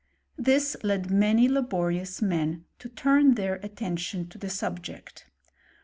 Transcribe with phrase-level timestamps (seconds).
[0.39, 5.27] This led many laborious men, their attention to the subject.